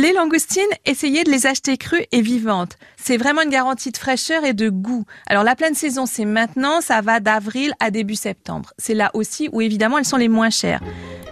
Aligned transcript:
Les 0.00 0.14
langoustines, 0.14 0.62
essayez 0.86 1.24
de 1.24 1.30
les 1.30 1.46
acheter 1.46 1.76
crues 1.76 2.06
et 2.10 2.22
vivantes. 2.22 2.78
C'est 2.96 3.18
vraiment 3.18 3.42
une 3.42 3.50
garantie 3.50 3.90
de 3.90 3.98
fraîcheur 3.98 4.46
et 4.46 4.54
de 4.54 4.70
goût. 4.70 5.04
Alors 5.26 5.44
la 5.44 5.54
pleine 5.54 5.74
saison, 5.74 6.06
c'est 6.06 6.24
maintenant, 6.24 6.80
ça 6.80 7.02
va 7.02 7.20
d'avril 7.20 7.74
à 7.80 7.90
début 7.90 8.14
septembre. 8.14 8.72
C'est 8.78 8.94
là 8.94 9.10
aussi 9.12 9.50
où 9.52 9.60
évidemment 9.60 9.98
elles 9.98 10.06
sont 10.06 10.16
les 10.16 10.28
moins 10.28 10.48
chères. 10.48 10.80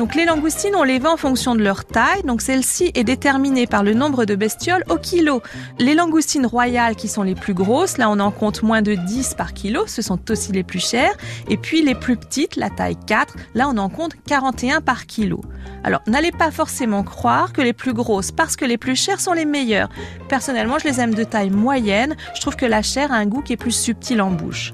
Donc 0.00 0.14
les 0.14 0.24
langoustines, 0.24 0.74
on 0.74 0.82
les 0.82 0.98
vend 0.98 1.12
en 1.12 1.16
fonction 1.18 1.54
de 1.54 1.62
leur 1.62 1.84
taille. 1.84 2.22
Donc 2.24 2.40
celle-ci 2.40 2.90
est 2.94 3.04
déterminée 3.04 3.66
par 3.66 3.82
le 3.82 3.92
nombre 3.92 4.24
de 4.24 4.34
bestioles 4.34 4.82
au 4.88 4.96
kilo. 4.96 5.42
Les 5.78 5.94
langoustines 5.94 6.46
royales 6.46 6.96
qui 6.96 7.06
sont 7.06 7.22
les 7.22 7.34
plus 7.34 7.52
grosses, 7.52 7.98
là 7.98 8.08
on 8.08 8.18
en 8.18 8.30
compte 8.30 8.62
moins 8.62 8.80
de 8.80 8.94
10 8.94 9.34
par 9.34 9.52
kilo, 9.52 9.86
ce 9.86 10.00
sont 10.00 10.30
aussi 10.30 10.52
les 10.52 10.62
plus 10.62 10.80
chères. 10.80 11.12
Et 11.50 11.58
puis 11.58 11.82
les 11.82 11.94
plus 11.94 12.16
petites, 12.16 12.56
la 12.56 12.70
taille 12.70 12.96
4, 13.06 13.34
là 13.54 13.68
on 13.68 13.76
en 13.76 13.90
compte 13.90 14.14
41 14.26 14.80
par 14.80 15.04
kilo. 15.04 15.42
Alors 15.84 16.00
n'allez 16.06 16.32
pas 16.32 16.50
forcément 16.50 17.02
croire 17.02 17.52
que 17.52 17.60
les 17.60 17.74
plus 17.74 17.92
grosses, 17.92 18.32
parce 18.32 18.56
que 18.56 18.64
les 18.64 18.78
plus 18.78 18.96
chères 18.96 19.20
sont 19.20 19.34
les 19.34 19.44
meilleures. 19.44 19.90
Personnellement, 20.30 20.78
je 20.78 20.88
les 20.88 20.98
aime 20.98 21.12
de 21.12 21.24
taille 21.24 21.50
moyenne. 21.50 22.16
Je 22.34 22.40
trouve 22.40 22.56
que 22.56 22.64
la 22.64 22.80
chair 22.80 23.12
a 23.12 23.16
un 23.16 23.26
goût 23.26 23.42
qui 23.42 23.52
est 23.52 23.58
plus 23.58 23.76
subtil 23.76 24.22
en 24.22 24.30
bouche. 24.30 24.72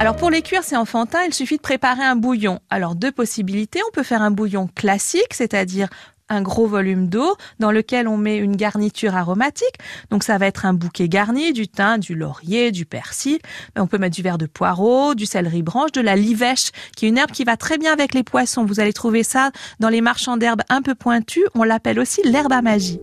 Alors 0.00 0.14
pour 0.14 0.30
les 0.30 0.42
cuire, 0.42 0.62
c'est 0.62 0.76
enfantin, 0.76 1.18
il 1.26 1.34
suffit 1.34 1.56
de 1.56 1.62
préparer 1.62 2.04
un 2.04 2.14
bouillon. 2.14 2.60
Alors 2.70 2.94
deux 2.94 3.10
possibilités, 3.10 3.80
on 3.88 3.90
peut 3.90 4.04
faire 4.04 4.22
un 4.22 4.30
bouillon 4.30 4.68
classique, 4.72 5.34
c'est-à-dire 5.34 5.88
un 6.28 6.40
gros 6.40 6.68
volume 6.68 7.08
d'eau 7.08 7.36
dans 7.58 7.72
lequel 7.72 8.06
on 8.06 8.16
met 8.16 8.36
une 8.36 8.54
garniture 8.54 9.16
aromatique. 9.16 9.74
Donc 10.10 10.22
ça 10.22 10.38
va 10.38 10.46
être 10.46 10.66
un 10.66 10.72
bouquet 10.72 11.08
garni, 11.08 11.52
du 11.52 11.66
thym, 11.66 11.98
du 11.98 12.14
laurier, 12.14 12.70
du 12.70 12.86
persil. 12.86 13.40
On 13.76 13.88
peut 13.88 13.98
mettre 13.98 14.14
du 14.14 14.22
verre 14.22 14.38
de 14.38 14.46
poireau, 14.46 15.16
du 15.16 15.26
céleri 15.26 15.62
branche, 15.62 15.90
de 15.90 16.00
la 16.00 16.14
livèche, 16.14 16.70
qui 16.94 17.06
est 17.06 17.08
une 17.08 17.18
herbe 17.18 17.32
qui 17.32 17.42
va 17.42 17.56
très 17.56 17.76
bien 17.76 17.92
avec 17.92 18.14
les 18.14 18.22
poissons. 18.22 18.64
Vous 18.64 18.78
allez 18.78 18.92
trouver 18.92 19.24
ça 19.24 19.50
dans 19.80 19.88
les 19.88 20.00
marchands 20.00 20.36
d'herbes 20.36 20.62
un 20.68 20.80
peu 20.80 20.94
pointus. 20.94 21.44
On 21.56 21.64
l'appelle 21.64 21.98
aussi 21.98 22.22
l'herbe 22.22 22.52
à 22.52 22.62
magie 22.62 23.00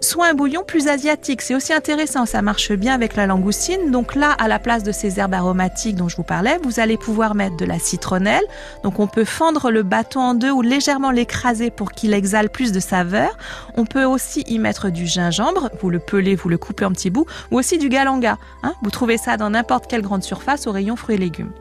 soit 0.00 0.26
un 0.26 0.34
bouillon 0.34 0.62
plus 0.66 0.88
asiatique. 0.88 1.42
C'est 1.42 1.54
aussi 1.54 1.72
intéressant, 1.72 2.26
ça 2.26 2.42
marche 2.42 2.72
bien 2.72 2.94
avec 2.94 3.16
la 3.16 3.26
langoustine. 3.26 3.90
Donc 3.90 4.14
là, 4.14 4.32
à 4.32 4.48
la 4.48 4.58
place 4.58 4.82
de 4.82 4.92
ces 4.92 5.18
herbes 5.18 5.34
aromatiques 5.34 5.96
dont 5.96 6.08
je 6.08 6.16
vous 6.16 6.22
parlais, 6.22 6.58
vous 6.62 6.80
allez 6.80 6.96
pouvoir 6.96 7.34
mettre 7.34 7.56
de 7.56 7.64
la 7.64 7.78
citronnelle. 7.78 8.44
Donc 8.82 9.00
on 9.00 9.06
peut 9.06 9.24
fendre 9.24 9.70
le 9.70 9.82
bâton 9.82 10.20
en 10.20 10.34
deux 10.34 10.50
ou 10.50 10.62
légèrement 10.62 11.10
l'écraser 11.10 11.70
pour 11.70 11.92
qu'il 11.92 12.12
exhale 12.14 12.50
plus 12.50 12.72
de 12.72 12.80
saveur. 12.80 13.36
On 13.76 13.84
peut 13.84 14.04
aussi 14.04 14.42
y 14.46 14.58
mettre 14.58 14.90
du 14.90 15.06
gingembre, 15.06 15.70
vous 15.80 15.90
le 15.90 15.98
pelez, 15.98 16.34
vous 16.34 16.48
le 16.48 16.58
coupez 16.58 16.84
en 16.84 16.92
petits 16.92 17.10
bouts, 17.10 17.26
ou 17.50 17.58
aussi 17.58 17.78
du 17.78 17.88
galanga. 17.88 18.38
Hein. 18.62 18.74
vous 18.82 18.90
trouvez 18.90 19.18
ça 19.18 19.36
dans 19.36 19.50
n'importe 19.50 19.86
quelle 19.86 20.02
grande 20.02 20.22
surface 20.22 20.66
au 20.66 20.72
rayon 20.72 20.96
fruits 20.96 21.16
et 21.16 21.18
légumes. 21.18 21.52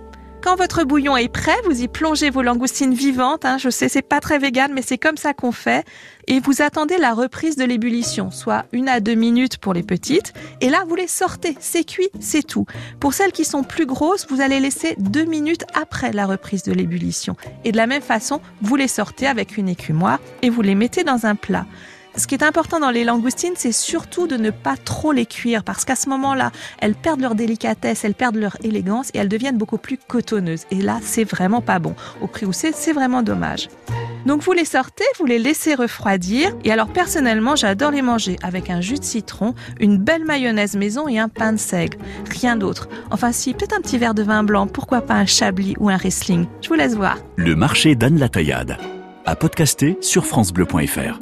Quand 0.41 0.55
votre 0.55 0.83
bouillon 0.83 1.17
est 1.17 1.31
prêt, 1.31 1.55
vous 1.65 1.81
y 1.81 1.87
plongez 1.87 2.29
vos 2.29 2.41
langoustines 2.41 2.93
vivantes. 2.93 3.43
Hein, 3.43 3.57
je 3.57 3.69
sais, 3.69 3.89
c'est 3.89 4.01
pas 4.01 4.19
très 4.19 4.37
vegan, 4.37 4.71
mais 4.73 4.81
c'est 4.81 4.97
comme 4.97 5.17
ça 5.17 5.33
qu'on 5.33 5.51
fait. 5.51 5.85
Et 6.27 6.39
vous 6.39 6.61
attendez 6.61 6.97
la 6.97 7.13
reprise 7.13 7.55
de 7.55 7.65
l'ébullition, 7.65 8.31
soit 8.31 8.65
une 8.71 8.87
à 8.87 8.99
deux 8.99 9.15
minutes 9.15 9.57
pour 9.57 9.73
les 9.73 9.83
petites. 9.83 10.33
Et 10.61 10.69
là, 10.69 10.83
vous 10.87 10.95
les 10.95 11.07
sortez. 11.07 11.57
C'est 11.59 11.83
cuit, 11.83 12.09
c'est 12.19 12.45
tout. 12.45 12.65
Pour 12.99 13.13
celles 13.13 13.31
qui 13.31 13.45
sont 13.45 13.63
plus 13.63 13.85
grosses, 13.85 14.27
vous 14.29 14.39
allez 14.39 14.59
laisser 14.59 14.95
deux 14.99 15.25
minutes 15.25 15.65
après 15.73 16.13
la 16.13 16.25
reprise 16.25 16.63
de 16.63 16.71
l'ébullition. 16.71 17.35
Et 17.65 17.71
de 17.71 17.77
la 17.77 17.87
même 17.87 18.01
façon, 18.01 18.39
vous 18.61 18.75
les 18.75 18.87
sortez 18.87 19.27
avec 19.27 19.57
une 19.57 19.69
écumoire 19.69 20.19
et 20.43 20.49
vous 20.49 20.61
les 20.61 20.75
mettez 20.75 21.03
dans 21.03 21.25
un 21.25 21.35
plat. 21.35 21.65
Ce 22.17 22.25
qui 22.25 22.33
est 22.33 22.43
important 22.43 22.79
dans 22.79 22.89
les 22.89 23.03
langoustines, 23.03 23.53
c'est 23.55 23.71
surtout 23.71 24.25
de 24.25 24.37
ne 24.37 24.49
pas 24.49 24.75
trop 24.75 25.11
les 25.11 25.27
cuire 25.27 25.63
parce 25.63 25.85
qu'à 25.85 25.95
ce 25.95 26.09
moment-là, 26.09 26.51
elles 26.79 26.95
perdent 26.95 27.21
leur 27.21 27.35
délicatesse, 27.35 28.03
elles 28.03 28.15
perdent 28.15 28.37
leur 28.37 28.57
élégance 28.63 29.11
et 29.13 29.19
elles 29.19 29.29
deviennent 29.29 29.57
beaucoup 29.57 29.77
plus 29.77 29.99
cotonneuses. 29.99 30.63
Et 30.71 30.81
là, 30.81 30.97
c'est 31.03 31.23
vraiment 31.23 31.61
pas 31.61 31.77
bon. 31.77 31.95
Au 32.19 32.25
prix 32.25 32.47
où 32.47 32.53
c'est, 32.53 32.73
c'est 32.73 32.91
vraiment 32.91 33.21
dommage. 33.21 33.69
Donc 34.25 34.41
vous 34.41 34.51
les 34.51 34.65
sortez, 34.65 35.05
vous 35.19 35.27
les 35.27 35.37
laissez 35.37 35.75
refroidir. 35.75 36.55
Et 36.63 36.71
alors 36.71 36.87
personnellement, 36.87 37.55
j'adore 37.55 37.91
les 37.91 38.01
manger 38.01 38.35
avec 38.41 38.71
un 38.71 38.81
jus 38.81 38.97
de 38.97 39.03
citron, 39.03 39.53
une 39.79 39.99
belle 39.99 40.25
mayonnaise 40.25 40.75
maison 40.75 41.07
et 41.07 41.19
un 41.19 41.29
pain 41.29 41.53
de 41.53 41.57
seigle. 41.57 41.99
Rien 42.31 42.57
d'autre. 42.57 42.89
Enfin 43.11 43.31
si, 43.31 43.53
peut-être 43.53 43.77
un 43.77 43.81
petit 43.81 43.99
verre 43.99 44.15
de 44.15 44.23
vin 44.23 44.43
blanc, 44.43 44.65
pourquoi 44.65 45.01
pas 45.01 45.13
un 45.13 45.27
chablis 45.27 45.75
ou 45.79 45.87
un 45.87 45.97
Riesling. 45.97 46.47
Je 46.61 46.69
vous 46.69 46.75
laisse 46.75 46.95
voir. 46.95 47.19
Le 47.35 47.55
marché 47.55 47.95
d'Anne 47.95 48.17
Lataillade. 48.17 48.77
À 49.25 49.35
podcaster 49.35 49.97
sur 50.01 50.25
francebleu.fr. 50.25 51.19